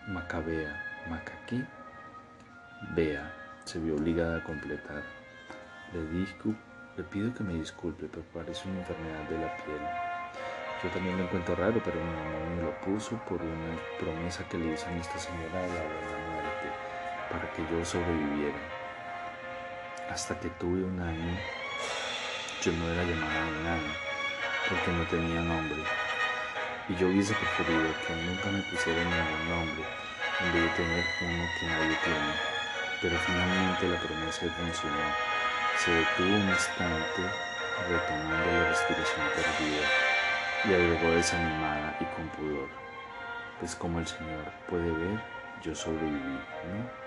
Macabea, 0.09 0.85
Macaquí, 1.09 1.65
Vea, 2.95 3.33
se 3.65 3.79
vio 3.79 3.95
obligada 3.95 4.39
a 4.39 4.45
completar. 4.45 5.03
Le, 5.93 6.01
le 6.97 7.05
pido 7.05 7.35
que 7.35 7.45
me 7.45 7.55
disculpe, 7.55 8.07
pero 8.11 8.23
parece 8.35 8.69
una 8.69 8.81
enfermedad 8.81 9.29
de 9.29 9.39
la 9.39 9.57
piel. 9.57 10.10
Yo 10.83 10.89
también 10.91 11.19
lo 11.19 11.25
encuentro 11.25 11.55
raro, 11.55 11.81
pero 11.85 12.01
mi 12.01 12.11
mamá 12.11 12.39
me 12.57 12.63
lo 12.63 12.73
puso 12.81 13.17
por 13.29 13.43
una 13.43 13.77
promesa 13.99 14.45
que 14.49 14.59
le 14.59 14.73
hizo 14.73 14.87
a 14.89 14.93
esta 14.93 15.19
señora 15.19 15.61
de 15.61 15.69
la 15.69 15.83
buena 15.83 16.31
muerte, 16.33 16.67
para 17.31 17.53
que 17.53 17.63
yo 17.71 17.85
sobreviviera. 17.85 18.59
Hasta 20.11 20.39
que 20.41 20.49
tuve 20.51 20.83
un 20.85 20.99
año, 21.01 21.39
yo 22.63 22.73
no 22.73 22.89
era 22.89 23.05
llamada 23.05 23.45
de 23.45 23.63
nada, 23.63 23.93
porque 24.69 24.91
no 24.93 25.05
tenía 25.07 25.41
nombre 25.43 25.83
y 26.91 26.97
yo 26.97 27.07
hubiese 27.07 27.35
preferido 27.35 27.87
que 28.05 28.15
nunca 28.15 28.51
me 28.51 28.63
pusieran 28.63 29.05
ningún 29.05 29.49
nombre 29.49 29.85
en 30.41 30.53
vez 30.53 30.63
de 30.63 30.71
tener 30.71 31.05
uno 31.23 31.45
que 31.61 31.67
nadie 31.67 31.99
tiene. 32.03 32.35
Pero 33.01 33.17
finalmente 33.19 33.89
la 33.89 34.01
promesa 34.01 34.47
funcionó. 34.59 34.99
Se 35.79 35.91
detuvo 35.93 36.35
un 36.35 36.49
instante, 36.49 37.23
retomando 37.89 38.53
la 38.53 38.69
respiración 38.71 39.27
perdida, 39.37 39.87
y 40.65 40.75
agregó 40.75 41.11
desanimada 41.13 41.97
y 42.01 42.05
con 42.17 42.29
pudor. 42.29 42.69
Pues 43.59 43.75
como 43.75 43.99
el 43.99 44.07
Señor 44.07 44.45
puede 44.69 44.91
ver, 44.91 45.21
yo 45.63 45.75
sobreviví, 45.75 46.19
¿no? 46.19 47.01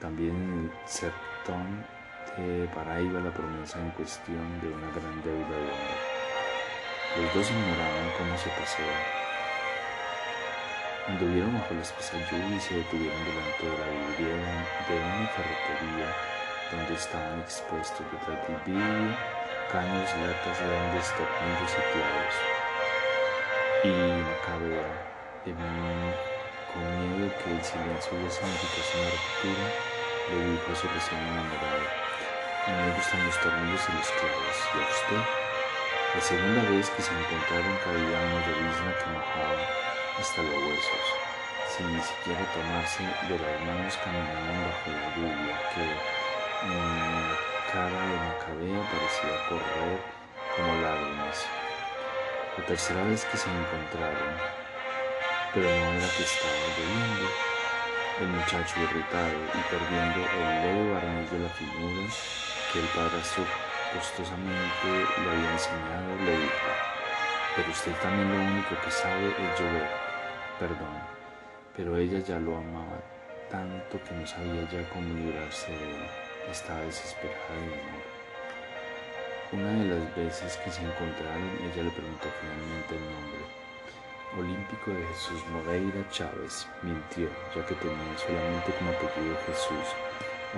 También 0.00 0.30
en 0.30 0.64
el 0.64 0.88
sertón 0.88 1.84
de 2.36 2.68
Paraíba 2.74 3.20
la 3.20 3.30
promesa 3.30 3.78
en 3.78 3.90
cuestión 3.90 4.60
de 4.60 4.68
una 4.68 4.90
gran 4.90 5.22
deuda 5.22 5.56
de 5.56 5.64
honor. 5.64 6.00
Los 7.16 7.34
dos 7.34 7.50
ignoraban 7.50 8.10
cómo 8.18 8.36
se 8.38 8.50
paseaba. 8.50 9.24
Anduvieron 11.06 11.54
bajo 11.54 11.74
la 11.74 11.82
especial 11.82 12.22
lluvia 12.30 12.56
y 12.56 12.60
se 12.60 12.74
detuvieron 12.76 13.24
delante 13.24 13.66
de 13.66 13.78
la 13.78 14.08
vidriera 14.08 14.66
de 14.88 14.96
una 14.96 15.28
ferretería 15.28 16.08
donde 16.72 16.94
estaban 16.94 17.40
expuestos 17.40 18.06
detrás 18.10 18.48
del 18.48 18.56
vidrio 18.64 19.16
caños, 19.70 20.10
latas, 20.20 20.58
grandes 20.60 21.08
tornillos 21.14 21.72
y 21.72 21.82
clavos. 21.92 22.36
Y 23.84 23.90
Macabea, 24.24 24.88
con 26.72 26.84
miedo 26.98 27.30
que 27.38 27.50
el 27.52 27.62
silencio 27.62 28.18
hubiese 28.18 28.40
significase 28.40 28.98
una 28.98 29.10
ruptura, 29.12 29.66
le 30.30 30.36
dijo 30.52 30.72
a 30.72 30.74
su 30.74 30.88
recién 30.88 31.20
enamorado, 31.20 31.86
no 32.66 32.72
me 32.74 32.96
gustan 32.96 33.26
los 33.26 33.40
tornillos 33.40 33.84
y 33.88 33.92
los 33.92 34.10
clavos, 34.10 34.56
¿y 34.74 34.78
a 34.78 34.88
usted? 34.88 35.22
La 36.14 36.20
segunda 36.20 36.62
vez 36.70 36.90
que 36.90 37.02
se 37.02 37.12
encontraron 37.12 37.76
caía 37.84 38.18
una 38.24 38.40
llovizna 38.46 38.94
que 38.98 39.06
mojaba 39.10 39.62
hasta 40.18 40.42
los 40.42 40.54
huesos, 40.54 41.06
sin 41.76 41.92
ni 41.92 42.00
siquiera 42.00 42.44
tomarse 42.54 43.02
de 43.02 43.38
las 43.38 43.60
manos 43.66 43.98
caminaban 43.98 44.64
bajo 44.64 44.90
la 44.94 45.08
lluvia 45.16 45.56
que 45.74 45.84
la 46.70 47.53
cara 47.74 47.90
de 47.90 48.16
Macabea 48.22 48.86
parecía 48.86 49.34
correr 49.48 49.98
como 50.54 50.80
lágrimas. 50.80 51.44
La 52.56 52.66
tercera 52.66 53.02
vez 53.02 53.24
que 53.24 53.36
se 53.36 53.50
encontraron, 53.50 54.34
pero 55.52 55.66
no 55.66 55.86
era 55.98 56.06
que 56.16 56.22
estaba 56.22 56.54
lloviendo. 56.78 57.26
El 58.20 58.28
muchacho 58.28 58.78
irritado 58.78 59.38
y 59.58 59.60
perdiendo 59.74 60.20
el 60.22 60.62
leve 60.62 60.92
barniz 60.92 61.30
de 61.32 61.38
la 61.40 61.48
figura 61.48 62.06
que 62.72 62.78
el 62.78 62.86
padrastro 62.94 63.44
costosamente 63.92 64.86
le 64.86 65.30
había 65.30 65.50
enseñado, 65.50 66.14
le 66.24 66.38
dijo, 66.38 66.70
pero 67.56 67.70
usted 67.72 67.92
también 68.00 68.30
lo 68.30 68.52
único 68.52 68.80
que 68.84 68.90
sabe 68.92 69.30
es 69.30 69.60
llover, 69.60 69.90
perdón, 70.60 70.94
pero 71.76 71.96
ella 71.96 72.20
ya 72.20 72.38
lo 72.38 72.56
amaba 72.56 73.02
tanto 73.50 74.00
que 74.04 74.14
no 74.14 74.24
sabía 74.24 74.62
ya 74.70 74.88
cómo 74.90 75.12
librarse 75.12 75.72
de 75.72 75.90
él, 75.90 76.23
estaba 76.50 76.80
desesperada 76.80 77.54
de 77.58 77.74
amor. 77.74 78.14
Una 79.52 79.72
de 79.72 79.84
las 79.88 80.16
veces 80.16 80.56
que 80.58 80.70
se 80.70 80.82
encontraron, 80.82 81.50
ella 81.62 81.82
le 81.84 81.90
preguntó 81.90 82.28
finalmente 82.40 82.96
el 82.96 83.04
nombre. 83.04 83.64
Olímpico 84.36 84.90
de 84.90 85.06
Jesús 85.06 85.46
Moreira 85.52 86.08
Chávez 86.10 86.66
mintió, 86.82 87.28
ya 87.54 87.64
que 87.64 87.74
tenía 87.76 88.18
solamente 88.18 88.72
como 88.78 88.90
apellido 88.90 89.36
Jesús, 89.46 89.86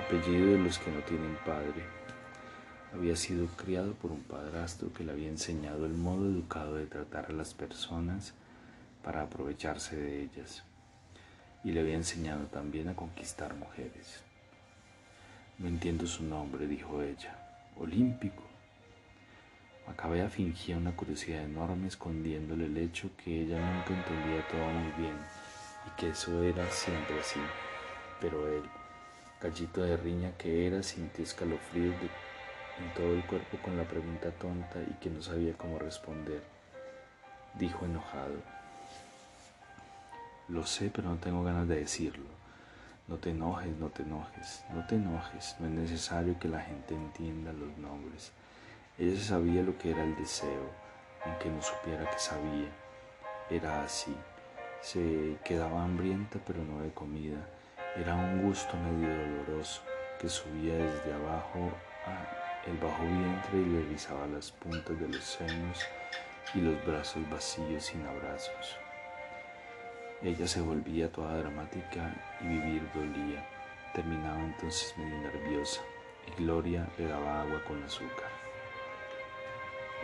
apellido 0.03 0.53
de 0.53 0.57
los 0.59 0.79
que 0.79 0.91
no 0.91 0.99
tienen 1.01 1.37
padre. 1.45 1.85
Había 2.93 3.15
sido 3.15 3.45
criado 3.55 3.93
por 3.93 4.11
un 4.11 4.23
padrastro 4.23 4.91
que 4.93 5.03
le 5.03 5.11
había 5.11 5.29
enseñado 5.29 5.85
el 5.85 5.93
modo 5.93 6.25
educado 6.25 6.75
de 6.75 6.87
tratar 6.87 7.27
a 7.27 7.33
las 7.33 7.53
personas 7.53 8.33
para 9.03 9.21
aprovecharse 9.21 9.95
de 9.95 10.23
ellas, 10.23 10.63
y 11.63 11.71
le 11.71 11.81
había 11.81 11.95
enseñado 11.95 12.45
también 12.47 12.89
a 12.89 12.95
conquistar 12.95 13.53
mujeres. 13.53 14.26
No 15.59 15.67
entiendo 15.67 16.05
su 16.05 16.23
nombre, 16.23 16.67
dijo 16.67 17.01
ella. 17.01 17.35
Olímpico. 17.79 18.43
Macabea 19.87 20.29
fingía 20.29 20.77
una 20.77 20.95
curiosidad 20.95 21.45
enorme 21.45 21.87
escondiéndole 21.87 22.65
el 22.65 22.77
hecho 22.77 23.09
que 23.17 23.41
ella 23.41 23.57
nunca 23.57 23.95
entendía 23.95 24.47
todo 24.49 24.67
muy 24.67 24.91
bien 25.01 25.15
y 25.87 25.99
que 25.99 26.09
eso 26.09 26.43
era 26.43 26.69
siempre 26.69 27.19
así. 27.19 27.39
Pero 28.21 28.47
él, 28.47 28.61
gallito 29.41 29.81
de 29.81 29.97
riña 29.97 30.37
que 30.37 30.67
era, 30.67 30.83
sintió 30.83 31.23
escalofríos 31.23 31.95
en 32.79 32.93
todo 32.93 33.15
el 33.15 33.25
cuerpo 33.25 33.57
con 33.63 33.75
la 33.77 33.83
pregunta 33.83 34.29
tonta 34.29 34.79
y 34.79 34.93
que 35.01 35.09
no 35.09 35.23
sabía 35.23 35.57
cómo 35.57 35.79
responder. 35.79 36.43
Dijo 37.55 37.83
enojado, 37.83 38.35
lo 40.49 40.67
sé, 40.67 40.91
pero 40.93 41.09
no 41.09 41.15
tengo 41.15 41.43
ganas 41.43 41.67
de 41.67 41.79
decirlo. 41.79 42.36
No 43.07 43.15
te 43.17 43.29
enojes, 43.29 43.75
no 43.77 43.87
te 43.87 44.03
enojes, 44.03 44.65
no 44.73 44.85
te 44.85 44.95
enojes, 44.95 45.55
no 45.59 45.67
es 45.67 45.71
necesario 45.71 46.37
que 46.37 46.49
la 46.49 46.59
gente 46.59 46.93
entienda 46.93 47.53
los 47.53 47.77
nombres. 47.77 48.33
Ella 48.97 49.17
sabía 49.17 49.63
lo 49.63 49.77
que 49.77 49.91
era 49.91 50.03
el 50.03 50.13
deseo, 50.17 50.69
aunque 51.23 51.49
no 51.49 51.61
supiera 51.61 52.09
que 52.09 52.19
sabía. 52.19 52.67
Era 53.49 53.83
así. 53.83 54.13
Se 54.81 55.37
quedaba 55.45 55.83
hambrienta 55.83 56.39
pero 56.45 56.61
no 56.65 56.81
de 56.81 56.91
comida. 56.91 57.47
Era 57.95 58.13
un 58.13 58.43
gusto 58.43 58.75
medio 58.75 59.07
doloroso 59.07 59.83
que 60.19 60.27
subía 60.27 60.75
desde 60.75 61.13
abajo 61.13 61.71
a 62.05 62.69
el 62.69 62.77
bajo 62.77 63.03
vientre 63.03 63.59
y 63.59 63.65
le 63.65 63.81
rizaba 63.83 64.27
las 64.27 64.51
puntas 64.51 64.99
de 64.99 65.07
los 65.07 65.23
senos 65.23 65.79
y 66.53 66.59
los 66.59 66.85
brazos 66.85 67.27
vacíos 67.29 67.85
sin 67.85 68.05
abrazos. 68.05 68.77
Ella 70.23 70.47
se 70.47 70.61
volvía 70.61 71.11
toda 71.11 71.37
dramática 71.37 72.11
y 72.41 72.47
vivir 72.47 72.89
dolía. 72.91 73.47
Terminaba 73.93 74.39
entonces 74.39 74.97
medio 74.97 75.15
nerviosa 75.19 75.81
y 76.25 76.41
Gloria 76.41 76.87
le 76.97 77.07
daba 77.07 77.41
agua 77.41 77.63
con 77.67 77.83
azúcar. 77.83 78.31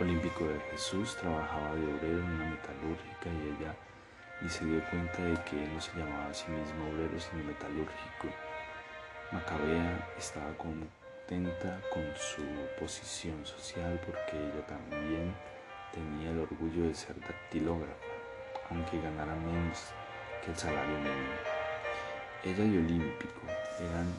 Olímpico 0.00 0.44
de 0.44 0.60
Jesús 0.70 1.16
trabajaba 1.16 1.74
de 1.74 1.92
obrero 1.92 2.18
en 2.18 2.30
una 2.30 2.50
metalúrgica 2.50 3.26
y 3.28 3.56
ella 3.56 3.74
y 4.40 4.48
se 4.48 4.64
dio 4.64 4.80
cuenta 4.88 5.20
de 5.20 5.34
que 5.44 5.64
él 5.64 5.74
no 5.74 5.80
se 5.80 5.98
llamaba 5.98 6.28
a 6.28 6.34
sí 6.34 6.48
mismo 6.48 6.90
obrero 6.90 7.18
sino 7.18 7.42
metalúrgico. 7.42 8.28
Macabea 9.32 10.14
estaba 10.16 10.56
contenta 10.56 11.80
con 11.92 12.04
su 12.14 12.42
posición 12.78 13.44
social 13.44 14.00
porque 14.06 14.36
ella 14.36 14.64
también 14.64 15.34
tenía 15.92 16.30
el 16.30 16.38
orgullo 16.38 16.84
de 16.84 16.94
ser 16.94 17.18
dactilógrafa, 17.18 18.06
aunque 18.70 19.00
ganara 19.00 19.34
menos 19.34 19.92
el 20.48 20.56
salario 20.56 20.98
mínimo. 20.98 21.34
Ella 22.42 22.64
y 22.64 22.78
Olímpico 22.78 23.40
eran 23.80 24.12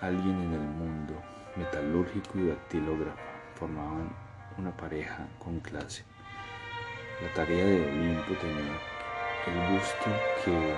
alguien 0.00 0.42
en 0.42 0.52
el 0.52 0.60
mundo, 0.60 1.14
metalúrgico 1.56 2.38
y 2.38 2.48
dactilógrafa, 2.48 3.22
formaban 3.54 4.10
una 4.58 4.76
pareja 4.76 5.26
con 5.38 5.60
clase. 5.60 6.04
La 7.22 7.32
tarea 7.32 7.64
de 7.64 7.80
Olimpo 7.80 8.34
tenía 8.34 8.76
el 9.46 9.72
gusto 9.72 10.06
que 10.44 10.74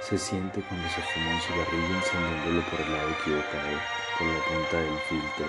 se 0.00 0.18
siente 0.18 0.60
cuando 0.62 0.88
se 0.88 1.02
fuma 1.02 1.30
un 1.30 1.40
cigarrillo 1.40 1.94
encendiéndolo 1.94 2.62
por 2.68 2.80
el 2.80 2.92
lado 2.92 3.10
equivocado, 3.10 3.78
por 4.18 4.26
la 4.26 4.40
punta 4.44 4.76
del 4.80 4.98
filtro. 5.08 5.46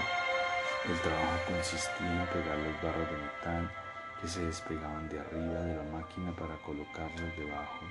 El 0.87 0.99
trabajo 1.01 1.39
consistía 1.47 2.07
en 2.07 2.27
pegar 2.27 2.57
los 2.57 2.81
barros 2.81 3.09
de 3.09 3.17
metal 3.17 3.88
que 4.21 4.27
se 4.27 4.43
despegaban 4.43 5.07
de 5.09 5.19
arriba 5.19 5.61
de 5.61 5.75
la 5.75 5.83
máquina 5.83 6.31
para 6.35 6.55
colocarlos 6.57 7.37
debajo 7.37 7.85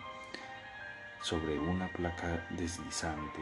sobre 1.22 1.58
una 1.58 1.88
placa 1.88 2.46
deslizante. 2.50 3.40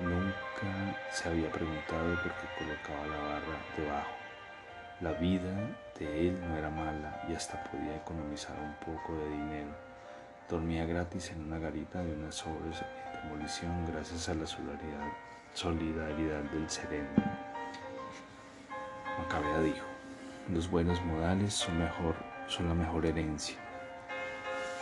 Nunca 0.00 0.96
se 1.10 1.28
había 1.28 1.50
preguntado 1.50 2.14
por 2.22 2.32
qué 2.32 2.46
colocaba 2.58 3.06
la 3.06 3.16
barra 3.16 3.58
debajo. 3.76 4.14
La 5.00 5.12
vida 5.12 5.76
de 5.98 6.28
él 6.28 6.40
no 6.40 6.56
era 6.56 6.70
mala 6.70 7.24
y 7.28 7.34
hasta 7.34 7.62
podía 7.64 7.96
economizar 7.96 8.56
un 8.60 8.74
poco 8.74 9.14
de 9.16 9.30
dinero. 9.30 9.70
Dormía 10.48 10.86
gratis 10.86 11.30
en 11.30 11.44
una 11.44 11.58
garita 11.58 12.02
de 12.02 12.14
unas 12.14 12.44
obras 12.46 12.82
en 12.82 13.22
demolición 13.22 13.86
gracias 13.86 14.28
a 14.28 14.34
la 14.34 14.46
solidaridad, 14.46 15.12
solidaridad 15.54 16.42
del 16.44 16.70
sereno. 16.70 17.08
Macabea 19.18 19.60
dijo, 19.60 19.87
los 20.48 20.70
buenos 20.70 21.02
modales 21.04 21.54
son, 21.54 21.78
mejor, 21.78 22.14
son 22.46 22.68
la 22.68 22.74
mejor 22.74 23.06
herencia. 23.06 23.56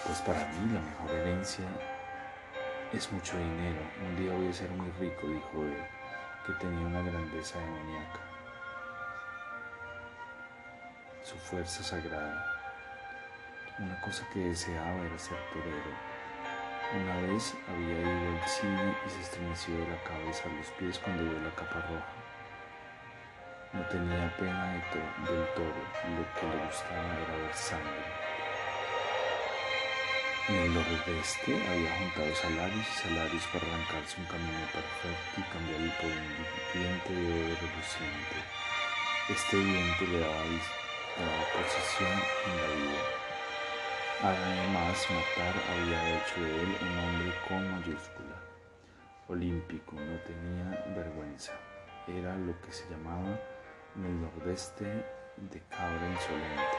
Pues 0.06 0.18
para 0.20 0.46
mí 0.52 0.72
la 0.72 0.80
mejor 0.80 1.10
herencia 1.10 1.64
es 2.92 3.10
mucho 3.12 3.36
dinero. 3.36 3.80
Un 4.08 4.16
día 4.16 4.32
voy 4.32 4.48
a 4.48 4.52
ser 4.52 4.70
muy 4.70 4.90
rico, 5.00 5.26
dijo 5.26 5.62
él, 5.62 5.82
que 6.46 6.52
tenía 6.54 6.86
una 6.86 7.02
grandeza 7.02 7.58
demoníaca 7.58 8.26
su 11.26 11.36
fuerza 11.38 11.82
sagrada. 11.82 12.46
Una 13.80 14.00
cosa 14.00 14.24
que 14.32 14.38
deseaba 14.38 15.04
era 15.04 15.18
ser 15.18 15.36
torero. 15.52 15.92
Una 16.94 17.20
vez 17.22 17.52
había 17.68 18.00
ido 18.00 18.40
al 18.40 18.48
cine 18.48 18.96
y 19.04 19.10
se 19.10 19.20
estremeció 19.22 19.76
de 19.76 19.88
la 19.88 20.04
cabeza 20.04 20.48
a 20.48 20.52
los 20.52 20.70
pies 20.78 21.00
cuando 21.00 21.24
vio 21.24 21.40
la 21.40 21.52
capa 21.56 21.80
roja. 21.80 22.25
No 23.76 23.82
tenía 23.88 24.34
pena 24.38 24.72
de 24.72 24.80
del 25.28 25.46
toro, 25.52 25.82
lo 26.16 26.24
que 26.32 26.46
le 26.48 26.64
gustaba 26.64 27.12
era 27.12 27.36
ver 27.36 27.54
sangre. 27.54 28.08
En 30.48 30.54
el 30.54 30.72
nordeste 30.72 31.52
había 31.52 31.92
juntado 31.98 32.34
salarios 32.36 32.86
y 32.88 32.98
salarios 33.04 33.44
para 33.52 33.66
arrancarse 33.66 34.18
un 34.18 34.26
camino 34.28 34.64
perfecto 34.72 35.36
y 35.36 35.42
cambiarlo 35.52 35.92
por 36.00 36.08
un 36.08 36.24
diente 36.72 37.12
de 37.12 37.28
oro 37.36 37.54
reluciente. 37.60 38.36
Este 39.28 39.56
diente 39.58 40.06
le 40.06 40.20
daba 40.20 40.44
la 41.20 41.44
posición 41.52 42.16
en 42.48 42.56
la 42.56 42.68
vida. 42.80 43.02
Además, 44.24 45.06
matar 45.12 45.54
había 45.68 46.16
hecho 46.16 46.40
de 46.40 46.62
él 46.62 46.76
un 46.80 46.98
hombre 46.98 47.34
con 47.46 47.70
mayúscula. 47.72 48.36
Olímpico, 49.28 49.96
no 49.96 50.16
tenía 50.20 50.82
vergüenza. 50.96 51.52
Era 52.08 52.34
lo 52.36 52.58
que 52.62 52.72
se 52.72 52.88
llamaba 52.88 53.38
en 53.96 54.04
el 54.04 54.20
nordeste 54.20 54.84
de 54.84 55.60
cabra 55.70 56.06
insolente. 56.12 56.78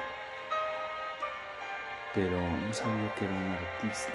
Pero 2.14 2.40
no 2.40 2.74
sabía 2.74 3.14
que 3.16 3.26
era 3.26 3.34
un 3.34 3.54
artista. 3.54 4.14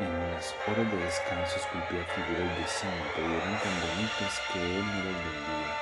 En 0.00 0.12
las 0.32 0.54
horas 0.66 0.90
de 0.90 0.98
descanso 0.98 1.56
esculpía 1.56 2.04
figuras 2.04 2.58
de 2.58 2.66
santo 2.66 3.16
y 3.16 3.24
eran 3.24 3.56
tan 3.62 3.76
bonitas 3.80 4.42
que 4.52 4.60
él 4.60 4.84
no 4.84 4.98
las 5.04 5.18
vendía. 5.24 5.72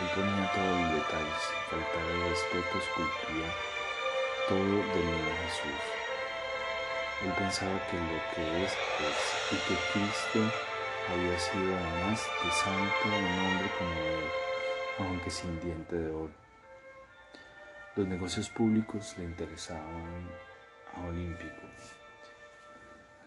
Él 0.00 0.08
ponía 0.14 0.52
todos 0.52 0.80
los 0.80 0.92
detalles, 0.94 1.44
faltaba 1.68 2.06
de 2.06 2.28
respeto, 2.28 2.78
esculpía 2.78 3.48
todo 4.48 4.74
del 4.94 5.04
niño 5.04 5.34
Jesús. 5.44 5.82
Él 7.24 7.32
pensaba 7.36 7.76
que 7.90 7.96
lo 7.98 8.18
que 8.32 8.64
es 8.64 8.72
es 8.72 9.18
y 9.52 9.56
que 9.66 9.76
Cristo 9.92 10.40
había 11.10 11.38
sido 11.38 11.76
además 11.76 12.20
de 12.44 12.50
santo 12.52 13.08
un 13.08 13.44
hombre 13.44 13.68
como 13.76 13.90
él, 13.90 14.47
aunque 14.98 15.30
sin 15.30 15.58
diente 15.60 15.96
de 15.96 16.10
oro. 16.10 16.32
Los 17.96 18.06
negocios 18.06 18.48
públicos 18.48 19.14
le 19.18 19.24
interesaban 19.24 20.28
a 20.94 21.00
Olímpico. 21.06 21.62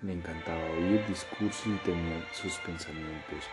Le 0.02 0.14
encantaba 0.14 0.64
oír 0.72 1.06
discursos 1.08 1.68
y 1.68 1.78
tenía 1.80 2.26
sus 2.34 2.58
pensamientos, 2.60 3.46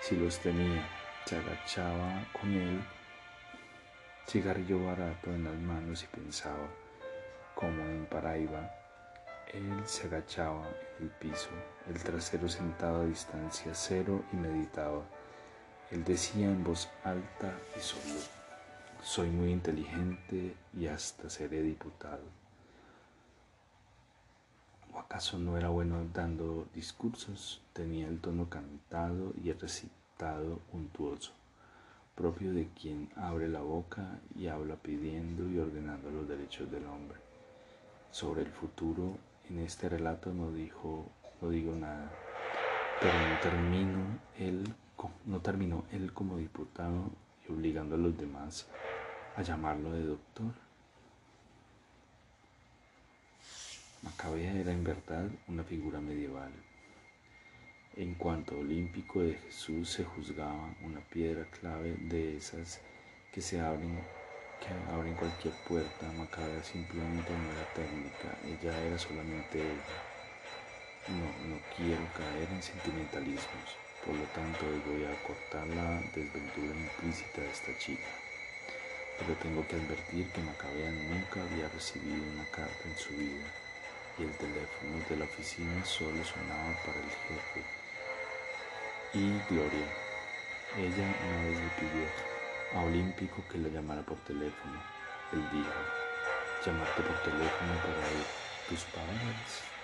si 0.00 0.16
los 0.16 0.38
tenía 0.40 0.84
se 1.26 1.36
agachaba 1.36 2.24
con 2.32 2.52
él 2.52 2.82
cigarrillo 4.30 4.84
barato 4.84 5.30
en 5.30 5.44
las 5.44 5.54
manos 5.54 6.04
y 6.04 6.06
pensaba 6.06 6.68
como 7.54 7.82
en 7.82 8.06
Paraiba. 8.06 8.70
Él 9.52 9.82
se 9.84 10.06
agachaba 10.06 10.68
en 10.98 11.06
el 11.06 11.10
piso, 11.10 11.50
el 11.88 12.00
trasero 12.02 12.48
sentado 12.48 13.02
a 13.02 13.06
distancia 13.06 13.74
cero 13.74 14.24
y 14.32 14.36
meditaba. 14.36 15.02
Él 15.90 16.04
decía 16.04 16.46
en 16.46 16.62
voz 16.62 16.88
alta 17.04 17.58
y 17.76 17.80
solo, 17.80 18.20
soy 19.02 19.30
muy 19.30 19.50
inteligente 19.50 20.54
y 20.72 20.86
hasta 20.86 21.28
seré 21.28 21.62
diputado. 21.62 22.22
¿O 24.92 24.98
acaso 24.98 25.38
no 25.38 25.56
era 25.56 25.68
bueno 25.68 26.06
dando 26.12 26.66
discursos? 26.74 27.62
Tenía 27.72 28.08
el 28.08 28.20
tono 28.20 28.48
cantado 28.48 29.32
y 29.42 29.50
el 29.50 29.58
recitado 29.58 30.60
untuoso 30.72 31.32
propio 32.20 32.52
de 32.52 32.68
quien 32.78 33.08
abre 33.16 33.48
la 33.48 33.62
boca 33.62 34.20
y 34.36 34.48
habla 34.48 34.76
pidiendo 34.76 35.48
y 35.48 35.58
ordenando 35.58 36.10
los 36.10 36.28
derechos 36.28 36.70
del 36.70 36.84
hombre. 36.84 37.18
Sobre 38.10 38.42
el 38.42 38.50
futuro, 38.50 39.16
en 39.48 39.60
este 39.60 39.88
relato 39.88 40.30
no 40.30 40.52
dijo, 40.52 41.06
no 41.40 41.48
digo 41.48 41.74
nada, 41.74 42.12
pero 43.00 43.14
no 43.14 43.40
terminó 43.40 44.18
él, 44.38 44.74
no 45.26 45.40
terminó 45.40 45.84
él 45.92 46.12
como 46.12 46.36
diputado 46.36 47.10
y 47.48 47.52
obligando 47.52 47.94
a 47.94 47.98
los 47.98 48.16
demás 48.16 48.66
a 49.36 49.42
llamarlo 49.42 49.92
de 49.92 50.04
doctor. 50.04 50.52
Macabea 54.02 54.52
era 54.54 54.72
en 54.72 54.84
verdad 54.84 55.28
una 55.48 55.62
figura 55.62 56.00
medieval 56.00 56.52
en 57.96 58.14
cuanto 58.14 58.58
olímpico 58.58 59.20
de 59.20 59.34
Jesús 59.34 59.90
se 59.90 60.04
juzgaba 60.04 60.74
una 60.82 61.00
piedra 61.00 61.44
clave 61.50 61.96
de 62.08 62.36
esas 62.36 62.80
que 63.32 63.40
se 63.40 63.60
abren, 63.60 63.98
que 64.60 64.68
abren 64.92 65.14
cualquier 65.14 65.54
puerta. 65.54 66.10
Macabea 66.12 66.62
simplemente 66.62 67.32
no 67.36 67.50
era 67.52 67.64
técnica, 67.74 68.38
ella 68.44 68.80
era 68.82 68.96
solamente 68.96 69.58
ella. 69.58 69.98
No, 71.08 71.34
no 71.48 71.60
quiero 71.76 72.06
caer 72.14 72.48
en 72.50 72.62
sentimentalismos, 72.62 73.78
por 74.04 74.14
lo 74.14 74.24
tanto 74.34 74.66
hoy 74.66 74.80
voy 74.86 75.04
a 75.04 75.22
cortar 75.22 75.66
la 75.68 76.00
desventura 76.14 76.74
implícita 76.74 77.40
de 77.42 77.50
esta 77.50 77.76
chica. 77.78 78.08
Pero 79.18 79.34
tengo 79.34 79.66
que 79.68 79.76
advertir 79.76 80.26
que 80.28 80.40
Macabea 80.40 80.90
nunca 80.90 81.42
había 81.42 81.68
recibido 81.68 82.22
una 82.32 82.44
carta 82.50 82.88
en 82.88 82.96
su 82.96 83.10
vida 83.10 83.44
y 84.18 84.22
el 84.22 84.32
teléfono 84.32 84.98
de 85.08 85.16
la 85.16 85.24
oficina 85.24 85.84
solo 85.84 86.24
sonaba 86.24 86.72
para 86.84 86.98
el 86.98 87.10
jefe 87.28 87.80
y 89.12 89.38
Gloria. 89.48 89.86
Ella 90.78 91.06
una 91.26 91.44
vez 91.44 91.58
le 91.58 91.70
pidió 91.80 92.06
a 92.74 92.84
Olímpico 92.84 93.42
que 93.50 93.58
la 93.58 93.68
llamara 93.68 94.02
por 94.02 94.18
teléfono. 94.18 94.80
Él 95.32 95.42
dijo, 95.50 95.80
llamarte 96.64 97.02
por 97.02 97.22
teléfono 97.22 97.74
para 97.82 98.08
oír 98.08 98.26
tus 98.68 98.84
palabras. 98.84 99.79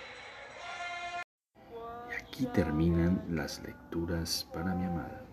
Aquí 2.37 2.45
terminan 2.53 3.23
las 3.31 3.63
lecturas 3.63 4.47
para 4.53 4.75
mi 4.75 4.85
amada. 4.85 5.23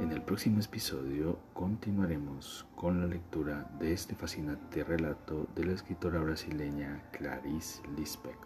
En 0.00 0.10
el 0.10 0.22
próximo 0.22 0.58
episodio 0.58 1.38
continuaremos 1.52 2.66
con 2.74 3.00
la 3.00 3.06
lectura 3.06 3.70
de 3.78 3.92
este 3.92 4.16
fascinante 4.16 4.82
relato 4.82 5.46
de 5.54 5.66
la 5.66 5.74
escritora 5.74 6.18
brasileña 6.18 7.00
Clarice 7.12 7.80
Lispector. 7.96 8.45